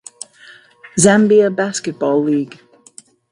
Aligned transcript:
Zambia 0.95 1.51
Basketball 1.51 2.25
League 2.25 2.57